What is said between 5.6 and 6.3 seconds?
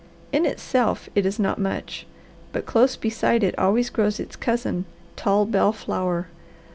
flower.